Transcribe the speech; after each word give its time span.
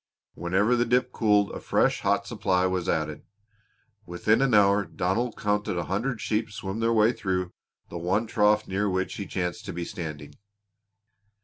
Whenever 0.33 0.75
the 0.75 0.83
dip 0.83 1.11
cooled 1.11 1.51
a 1.51 1.59
fresh, 1.59 2.01
hot 2.01 2.25
supply 2.25 2.65
was 2.65 2.89
added. 2.89 3.21
Within 4.07 4.41
an 4.41 4.51
hour 4.55 4.83
Donald 4.83 5.37
counted 5.37 5.77
a 5.77 5.83
hundred 5.85 6.19
sheep 6.19 6.49
swim 6.49 6.79
their 6.79 6.91
way 6.91 7.11
through 7.13 7.53
the 7.91 7.99
one 7.99 8.25
trough 8.25 8.67
near 8.67 8.89
which 8.89 9.13
he 9.17 9.27
chanced 9.27 9.63
to 9.65 9.73
be 9.73 9.85
standing. 9.85 10.33